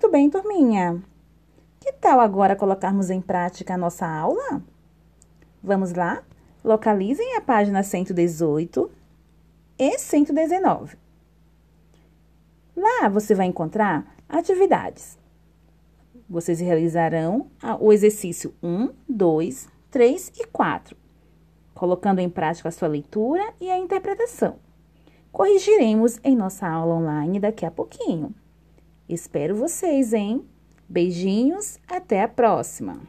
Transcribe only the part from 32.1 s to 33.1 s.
a próxima!